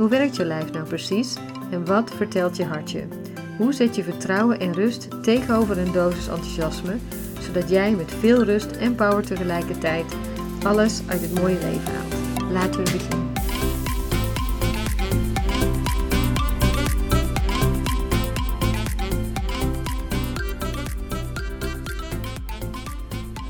[0.00, 1.36] Hoe werkt je lijf nou precies
[1.70, 3.08] en wat vertelt je hartje?
[3.58, 6.96] Hoe zet je vertrouwen en rust tegenover een dosis enthousiasme,
[7.40, 10.16] zodat jij met veel rust en power tegelijkertijd
[10.62, 12.14] alles uit het mooie leven haalt?
[12.52, 13.28] Laten we beginnen.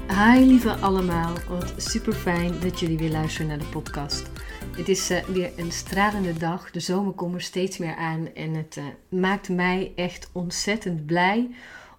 [0.09, 4.40] Hi lieve allemaal, wat super fijn dat jullie weer luisteren naar de podcast.
[4.81, 8.55] Het is uh, weer een stralende dag, de zomer komt er steeds meer aan en
[8.55, 8.85] het uh,
[9.21, 11.51] maakt mij echt ontzettend blij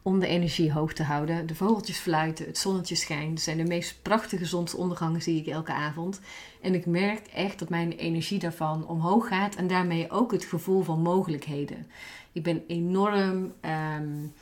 [0.02, 1.48] om de energie hoog te houden.
[1.48, 5.72] De vogeltjes fluiten, het zonnetje schijnt, het zijn de meest prachtige zonsondergangen zie ik elke
[5.72, 6.20] avond.
[6.62, 10.82] En ik merk echt dat mijn energie daarvan omhoog gaat en daarmee ook het gevoel
[10.84, 11.88] van mogelijkheden.
[12.32, 13.54] Ik ben enorm...
[13.98, 14.34] Um,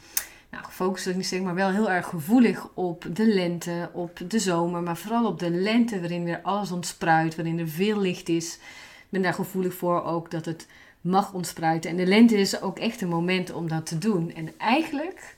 [0.50, 4.39] nou, gefocust ik niet zeg, maar wel heel erg gevoelig op de lente, op de
[4.39, 8.55] zomer, maar vooral op de lente waarin weer alles ontspruit, waarin er veel licht is.
[8.55, 10.67] Ik ben daar gevoelig voor ook dat het
[11.02, 11.89] mag ontspruiten.
[11.89, 14.33] En de lente is ook echt een moment om dat te doen.
[14.33, 15.36] En eigenlijk,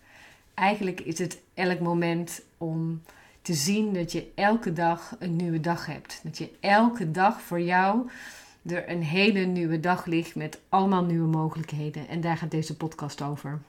[0.53, 3.01] eigenlijk is het elk moment om
[3.41, 6.19] te zien dat je elke dag een nieuwe dag hebt.
[6.23, 8.09] Dat je elke dag voor jou
[8.65, 12.07] er een hele nieuwe dag ligt met allemaal nieuwe mogelijkheden.
[12.07, 13.59] En daar gaat deze podcast over.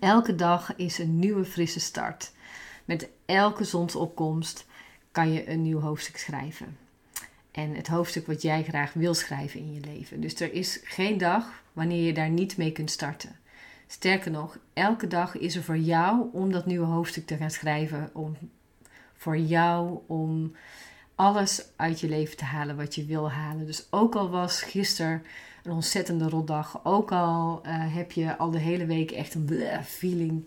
[0.00, 2.32] Elke dag is een nieuwe frisse start.
[2.84, 4.66] Met elke zonsopkomst
[5.12, 6.78] kan je een nieuw hoofdstuk schrijven.
[7.50, 10.20] En het hoofdstuk wat jij graag wil schrijven in je leven.
[10.20, 13.36] Dus er is geen dag wanneer je daar niet mee kunt starten.
[13.86, 18.10] Sterker nog, elke dag is er voor jou om dat nieuwe hoofdstuk te gaan schrijven.
[18.12, 18.36] Om
[19.14, 20.56] voor jou om
[21.18, 23.66] alles uit je leven te halen wat je wil halen.
[23.66, 25.22] Dus ook al was gisteren
[25.62, 26.80] een ontzettende rotdag.
[26.84, 30.46] Ook al uh, heb je al de hele week echt een feeling.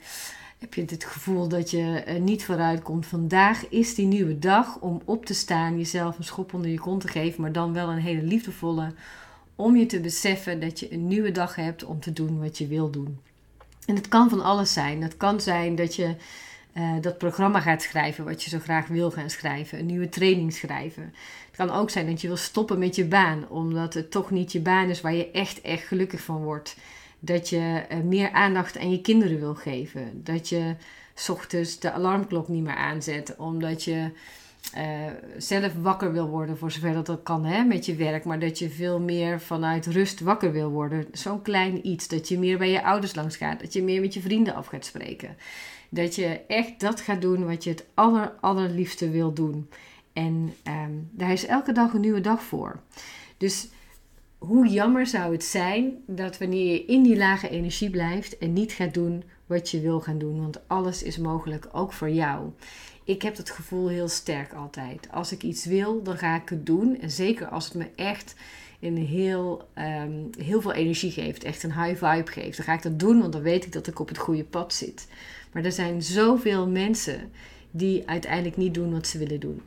[0.57, 3.05] Heb je het gevoel dat je uh, niet vooruit komt.
[3.05, 5.77] Vandaag is die nieuwe dag om op te staan.
[5.77, 7.41] Jezelf een schop onder je kont te geven.
[7.41, 8.93] Maar dan wel een hele liefdevolle.
[9.55, 12.67] Om je te beseffen dat je een nieuwe dag hebt om te doen wat je
[12.67, 13.19] wil doen.
[13.85, 15.01] En het kan van alles zijn.
[15.01, 16.15] Het kan zijn dat je
[16.73, 19.79] uh, dat programma gaat schrijven wat je zo graag wil gaan schrijven.
[19.79, 21.03] Een nieuwe training schrijven.
[21.47, 24.51] Het kan ook zijn dat je wil stoppen met je baan, omdat het toch niet
[24.51, 26.75] je baan is waar je echt, echt gelukkig van wordt.
[27.19, 30.23] Dat je uh, meer aandacht aan je kinderen wil geven.
[30.23, 30.75] Dat je
[31.29, 34.11] ochtends de alarmklok niet meer aanzet, omdat je
[34.77, 34.83] uh,
[35.37, 38.25] zelf wakker wil worden, voor zover dat dat kan hè, met je werk.
[38.25, 41.05] Maar dat je veel meer vanuit rust wakker wil worden.
[41.11, 42.07] Zo'n klein iets.
[42.07, 43.59] Dat je meer bij je ouders langs gaat.
[43.59, 45.37] Dat je meer met je vrienden af gaat spreken.
[45.89, 49.69] Dat je echt dat gaat doen wat je het aller, allerliefste wil doen.
[50.13, 52.79] En um, daar is elke dag een nieuwe dag voor.
[53.37, 53.69] Dus
[54.37, 58.71] hoe jammer zou het zijn dat wanneer je in die lage energie blijft en niet
[58.71, 60.39] gaat doen wat je wil gaan doen.
[60.41, 62.49] Want alles is mogelijk, ook voor jou.
[63.11, 65.07] Ik heb dat gevoel heel sterk altijd.
[65.11, 66.99] Als ik iets wil, dan ga ik het doen.
[67.01, 68.35] En zeker als het me echt
[68.79, 72.81] een heel, um, heel veel energie geeft, echt een high vibe geeft, dan ga ik
[72.81, 75.07] dat doen, want dan weet ik dat ik op het goede pad zit.
[75.51, 77.31] Maar er zijn zoveel mensen
[77.71, 79.61] die uiteindelijk niet doen wat ze willen doen.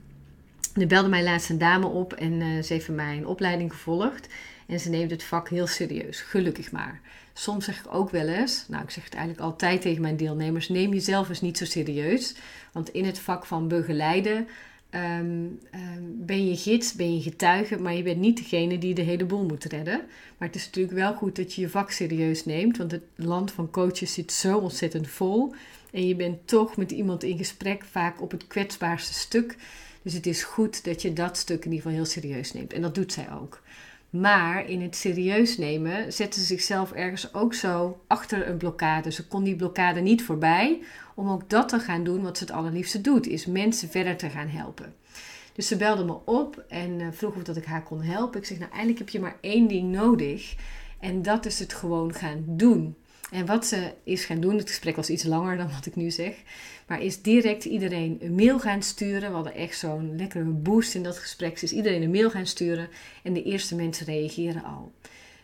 [0.75, 4.29] Er belde mij laatst een dame op en uh, ze heeft mij een opleiding gevolgd.
[4.67, 7.01] En ze neemt het vak heel serieus, gelukkig maar.
[7.33, 10.69] Soms zeg ik ook wel eens, nou ik zeg het eigenlijk altijd tegen mijn deelnemers,
[10.69, 12.35] neem jezelf eens niet zo serieus.
[12.73, 14.47] Want in het vak van begeleiden
[14.95, 19.03] Um, um, ben je gids, ben je getuige, maar je bent niet degene die de
[19.03, 19.99] hele boel moet redden.
[20.39, 23.53] Maar het is natuurlijk wel goed dat je je vak serieus neemt, want het land
[23.53, 25.55] van coaches zit zo ontzettend vol.
[25.93, 29.57] En je bent toch met iemand in gesprek, vaak op het kwetsbaarste stuk.
[30.03, 32.73] Dus het is goed dat je dat stuk in ieder geval heel serieus neemt.
[32.73, 33.63] En dat doet zij ook.
[34.21, 39.13] Maar in het serieus nemen zetten ze zichzelf ergens ook zo achter een blokkade.
[39.13, 40.83] Ze kon die blokkade niet voorbij
[41.15, 44.31] om ook dat te gaan doen wat ze het allerliefste doet, is mensen verder te
[44.31, 44.95] gaan helpen.
[45.53, 48.41] Dus ze belde me op en uh, vroeg of dat ik haar kon helpen.
[48.41, 50.55] Ik zeg, nou eigenlijk heb je maar één ding nodig
[51.01, 52.97] en dat is het gewoon gaan doen.
[53.31, 56.11] En wat ze is gaan doen, het gesprek was iets langer dan wat ik nu
[56.11, 56.35] zeg,
[56.87, 59.29] maar is direct iedereen een mail gaan sturen.
[59.29, 61.61] We hadden echt zo'n lekkere boost in dat gesprek.
[61.61, 62.89] Is iedereen een mail gaan sturen
[63.23, 64.93] en de eerste mensen reageren al.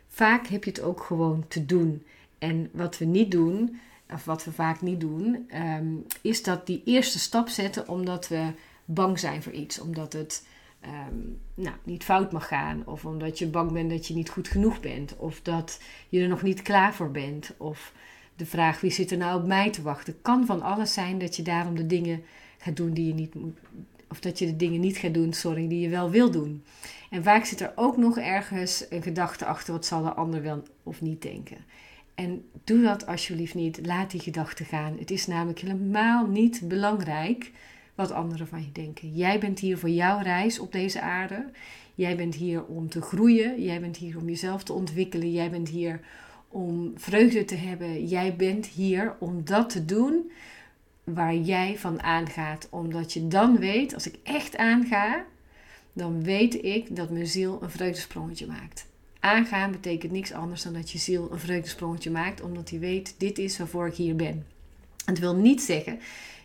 [0.09, 2.05] Vaak heb je het ook gewoon te doen.
[2.38, 3.81] En wat we niet doen,
[4.12, 8.53] of wat we vaak niet doen, um, is dat die eerste stap zetten omdat we
[8.85, 9.81] bang zijn voor iets.
[9.81, 10.47] Omdat het
[10.81, 11.17] ehm,
[11.55, 12.82] nou, niet fout mag gaan.
[12.87, 15.17] Of omdat je bang bent dat je niet goed genoeg bent.
[15.17, 17.55] Of dat je er nog niet klaar voor bent.
[17.56, 17.93] Of
[18.37, 20.23] de vraag wie zit er nou op mij te wachten.
[20.23, 22.23] Kan van alles zijn dat je daarom de dingen
[22.59, 23.59] gaat doen die je niet moet.
[24.09, 26.65] Of dat je de dingen niet gaat doen, sorry, die je wel wil doen.
[27.11, 30.62] En vaak zit er ook nog ergens een gedachte achter, wat zal de ander wel
[30.83, 31.56] of niet denken.
[32.15, 33.87] En doe dat alsjeblieft niet.
[33.87, 34.97] Laat die gedachten gaan.
[34.99, 37.50] Het is namelijk helemaal niet belangrijk
[38.00, 39.14] wat anderen van je denken.
[39.14, 41.50] Jij bent hier voor jouw reis op deze aarde.
[41.94, 43.62] Jij bent hier om te groeien.
[43.62, 45.32] Jij bent hier om jezelf te ontwikkelen.
[45.32, 46.00] Jij bent hier
[46.49, 48.06] om vreugde te hebben.
[48.06, 50.31] Jij bent hier om dat te doen
[51.05, 52.69] waar jij van aangaat.
[52.70, 55.25] Omdat je dan weet, als ik echt aanga,
[55.93, 58.87] dan weet ik dat mijn ziel een vreugdesprongetje maakt.
[59.20, 63.38] Aangaan betekent niks anders dan dat je ziel een vreugdesprongetje maakt, omdat hij weet, dit
[63.38, 64.47] is waarvoor ik hier ben.
[65.05, 65.99] Het wil niet zeggen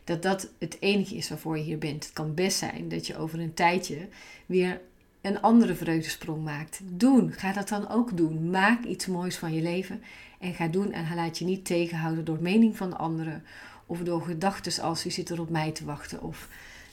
[0.05, 2.03] dat dat het enige is waarvoor je hier bent.
[2.03, 4.07] Het kan best zijn dat je over een tijdje
[4.45, 4.81] weer
[5.21, 6.79] een andere vreugdesprong maakt.
[6.83, 8.49] Doen, ga dat dan ook doen.
[8.49, 10.01] Maak iets moois van je leven
[10.39, 13.43] en ga doen en laat je niet tegenhouden door mening van anderen
[13.85, 16.49] of door gedachten als je zit er op mij te wachten of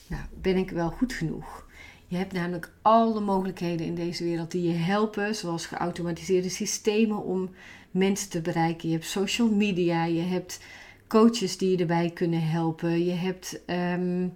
[0.07, 1.65] nou, ben ik wel goed genoeg.
[2.07, 7.49] Je hebt namelijk alle mogelijkheden in deze wereld die je helpen, zoals geautomatiseerde systemen om
[7.91, 8.89] mensen te bereiken.
[8.89, 10.59] Je hebt social media, je hebt
[11.13, 13.05] coaches die je erbij kunnen helpen.
[13.05, 14.33] Je hebt, um,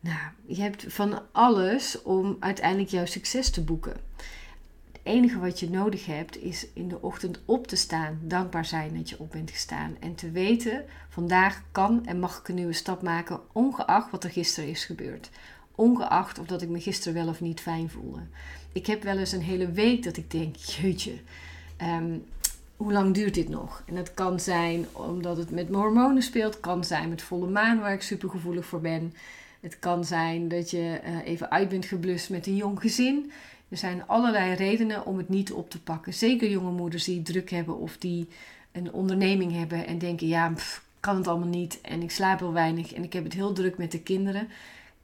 [0.00, 3.96] nou, je hebt van alles om uiteindelijk jouw succes te boeken.
[4.92, 8.96] Het enige wat je nodig hebt is in de ochtend op te staan, dankbaar zijn
[8.96, 12.72] dat je op bent gestaan en te weten: vandaag kan en mag ik een nieuwe
[12.72, 15.30] stap maken, ongeacht wat er gisteren is gebeurd
[15.74, 18.20] Ongeacht of dat ik me gisteren wel of niet fijn voelde.
[18.72, 21.14] Ik heb wel eens een hele week dat ik denk, jeetje,
[21.76, 22.18] ehm,
[22.80, 23.82] hoe lang duurt dit nog?
[23.86, 26.60] En het kan zijn omdat het met mijn hormonen speelt.
[26.60, 29.14] kan zijn met volle maan waar ik super gevoelig voor ben.
[29.60, 33.32] Het kan zijn dat je uh, even uit bent geblust met een jong gezin.
[33.68, 36.14] Er zijn allerlei redenen om het niet op te pakken.
[36.14, 38.28] Zeker jonge moeders die druk hebben of die
[38.72, 40.52] een onderneming hebben en denken: ja,
[41.00, 43.78] kan het allemaal niet en ik slaap heel weinig en ik heb het heel druk
[43.78, 44.48] met de kinderen.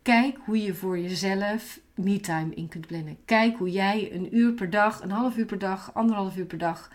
[0.06, 3.17] Kijk hoe je voor jezelf me-time in kunt plannen.
[3.25, 6.58] Kijk hoe jij een uur per dag, een half uur per dag, anderhalf uur per
[6.58, 6.91] dag,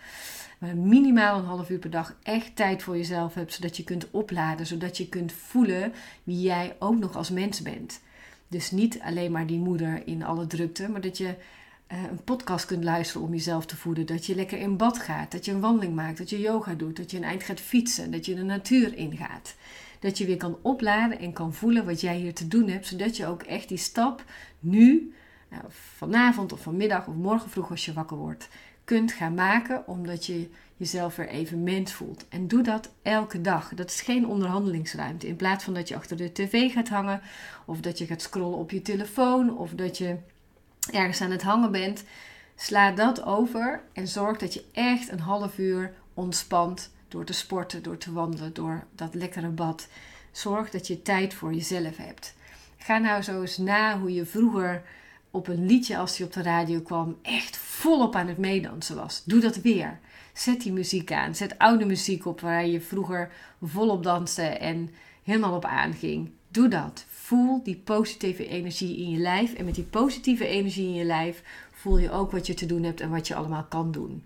[0.74, 4.66] minimaal een half uur per dag echt tijd voor jezelf hebt, zodat je kunt opladen,
[4.66, 5.92] zodat je kunt voelen
[6.24, 8.00] wie jij ook nog als mens bent.
[8.48, 11.34] Dus niet alleen maar die moeder in alle drukte, maar dat je
[11.92, 14.06] uh, een podcast kunt luisteren om jezelf te voeden.
[14.06, 16.96] Dat je lekker in bad gaat, dat je een wandeling maakt, dat je yoga doet,
[16.96, 19.54] dat je een eind gaat fietsen, dat je de natuur ingaat
[20.02, 23.16] dat je weer kan opladen en kan voelen wat jij hier te doen hebt, zodat
[23.16, 24.24] je ook echt die stap
[24.60, 25.14] nu,
[25.50, 28.48] nou, vanavond of vanmiddag of morgen vroeg als je wakker wordt,
[28.84, 32.28] kunt gaan maken, omdat je jezelf weer even mens voelt.
[32.28, 33.74] En doe dat elke dag.
[33.74, 35.26] Dat is geen onderhandelingsruimte.
[35.26, 37.20] In plaats van dat je achter de tv gaat hangen,
[37.64, 40.16] of dat je gaat scrollen op je telefoon, of dat je
[40.92, 42.04] ergens aan het hangen bent,
[42.56, 47.82] sla dat over en zorg dat je echt een half uur ontspant door te sporten,
[47.82, 49.88] door te wandelen, door dat lekkere bad.
[50.30, 52.34] Zorg dat je tijd voor jezelf hebt.
[52.76, 54.82] Ga nou zo eens na hoe je vroeger
[55.30, 59.22] op een liedje als die op de radio kwam echt volop aan het meedansen was.
[59.24, 59.98] Doe dat weer.
[60.32, 61.34] Zet die muziek aan.
[61.34, 63.32] Zet oude muziek op waar je vroeger
[63.62, 64.90] volop danste en
[65.22, 66.30] helemaal op aanging.
[66.48, 67.04] Doe dat.
[67.08, 69.54] Voel die positieve energie in je lijf.
[69.54, 72.82] En met die positieve energie in je lijf voel je ook wat je te doen
[72.82, 74.24] hebt en wat je allemaal kan doen.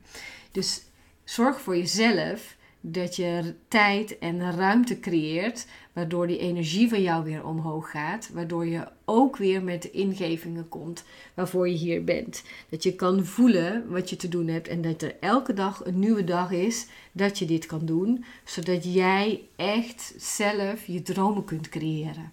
[0.52, 0.82] Dus
[1.24, 2.55] zorg voor jezelf
[2.88, 8.66] dat je tijd en ruimte creëert, waardoor die energie van jou weer omhoog gaat, waardoor
[8.66, 12.42] je ook weer met de ingevingen komt waarvoor je hier bent.
[12.68, 15.98] Dat je kan voelen wat je te doen hebt en dat er elke dag een
[15.98, 21.68] nieuwe dag is dat je dit kan doen, zodat jij echt zelf je dromen kunt
[21.68, 22.32] creëren.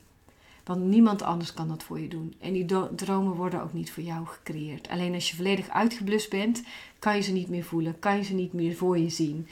[0.64, 2.34] Want niemand anders kan dat voor je doen.
[2.40, 4.88] En die dromen worden ook niet voor jou gecreëerd.
[4.88, 6.64] Alleen als je volledig uitgeblust bent,
[7.00, 9.48] kan je ze niet meer voelen, kan je ze niet meer voor je zien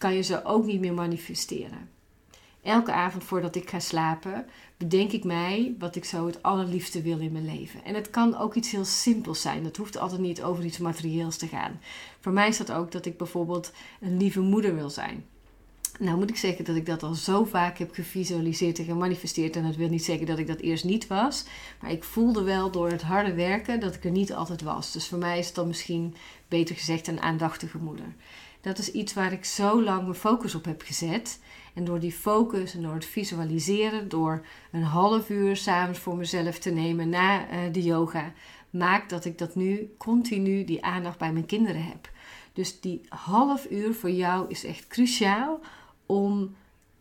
[0.00, 1.88] kan je ze ook niet meer manifesteren.
[2.62, 7.18] Elke avond voordat ik ga slapen, bedenk ik mij wat ik zo het allerliefste wil
[7.18, 7.84] in mijn leven.
[7.84, 9.62] En het kan ook iets heel simpels zijn.
[9.62, 11.80] Dat hoeft altijd niet over iets materieels te gaan.
[12.20, 15.24] Voor mij is dat ook dat ik bijvoorbeeld een lieve moeder wil zijn.
[15.98, 19.56] Nou moet ik zeggen dat ik dat al zo vaak heb gevisualiseerd en gemanifesteerd.
[19.56, 21.44] En dat wil niet zeggen dat ik dat eerst niet was.
[21.80, 24.92] Maar ik voelde wel door het harde werken dat ik er niet altijd was.
[24.92, 26.14] Dus voor mij is het dan misschien
[26.48, 28.14] beter gezegd een aandachtige moeder.
[28.60, 31.40] Dat is iets waar ik zo lang mijn focus op heb gezet.
[31.74, 36.58] En door die focus en door het visualiseren, door een half uur s'avonds voor mezelf
[36.58, 38.32] te nemen na uh, de yoga,
[38.70, 42.10] maakt dat ik dat nu continu die aandacht bij mijn kinderen heb.
[42.52, 45.60] Dus die half uur voor jou is echt cruciaal
[46.06, 46.56] om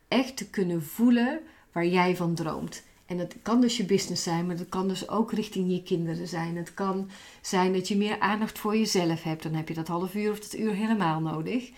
[0.07, 1.39] echt te kunnen voelen
[1.71, 2.83] waar jij van droomt.
[3.09, 6.27] En het kan dus je business zijn, maar het kan dus ook richting je kinderen
[6.27, 6.57] zijn.
[6.57, 7.09] Het kan
[7.41, 9.43] zijn dat je meer aandacht voor jezelf hebt.
[9.43, 11.71] Dan heb je dat half uur of dat uur helemaal nodig.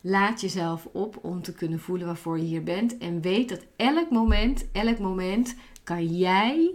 [0.00, 2.98] Laat jezelf op om te kunnen voelen waarvoor je hier bent.
[2.98, 6.70] En weet dat elk moment, elk moment kan jij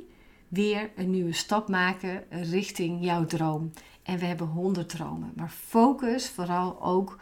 [0.48, 3.72] weer een nieuwe stap maken richting jouw droom.
[4.04, 5.32] En we hebben honderd dromen.
[5.36, 7.20] Maar focus vooral ook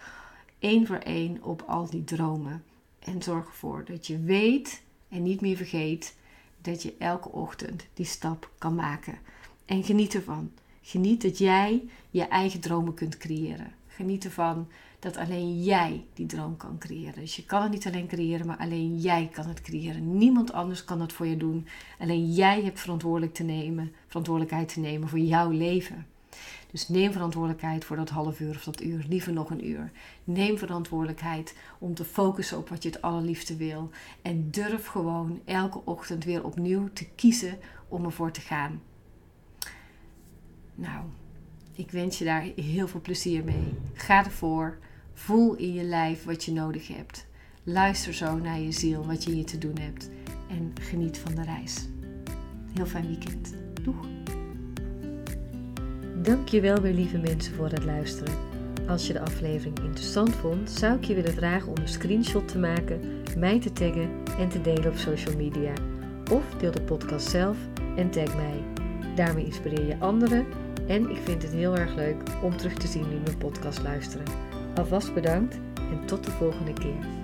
[0.60, 2.64] één voor één op al die dromen.
[3.00, 6.16] En zorg ervoor dat je weet en niet meer vergeet
[6.64, 9.18] dat je elke ochtend die stap kan maken.
[9.66, 10.52] En geniet ervan.
[10.82, 13.74] Geniet dat jij je eigen dromen kunt creëren.
[13.88, 14.68] Geniet ervan
[15.00, 17.20] dat alleen jij die droom kan creëren.
[17.20, 20.18] Dus je kan het niet alleen creëren, maar alleen jij kan het creëren.
[20.18, 21.68] Niemand anders kan het voor je doen.
[22.00, 26.06] Alleen jij hebt verantwoordelijk te nemen, verantwoordelijkheid te nemen voor jouw leven.
[26.72, 29.92] Dus neem verantwoordelijkheid voor dat half uur of dat uur, liever nog een uur.
[30.24, 33.90] Neem verantwoordelijkheid om te focussen op wat je het allerliefste wil.
[34.22, 38.82] En durf gewoon elke ochtend weer opnieuw te kiezen om ervoor te gaan.
[40.76, 41.04] Nou,
[41.76, 43.74] ik wens je daar heel veel plezier mee.
[43.94, 44.78] Ga ervoor.
[45.14, 47.26] Voel in je lijf wat je nodig hebt.
[47.64, 50.10] Luister zo naar je ziel, wat je hier te doen hebt.
[50.50, 51.88] En geniet van de reis.
[52.74, 53.54] Heel fijn weekend.
[53.82, 54.43] Doeg!
[56.24, 58.34] Dankjewel weer lieve mensen voor het luisteren.
[58.88, 62.60] Als je de aflevering interessant vond, zou ik je willen vragen om een screenshot te
[62.60, 63.00] maken,
[63.38, 65.74] mij te taggen en te delen op social media.
[66.32, 67.58] Of deel de podcast zelf
[67.96, 68.64] en tag mij.
[69.16, 70.46] Daarmee inspireer je anderen
[70.88, 74.26] en ik vind het heel erg leuk om terug te zien wie mijn podcast luisteren.
[74.76, 77.23] Alvast bedankt en tot de volgende keer.